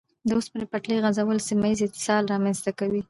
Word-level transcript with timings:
د 0.27 0.29
اوسپنې 0.37 0.65
پټلۍ 0.71 0.97
غځول 1.05 1.37
سیمه 1.49 1.65
ییز 1.69 1.79
اتصال 1.83 2.23
رامنځته 2.33 2.71
کوي. 2.79 2.99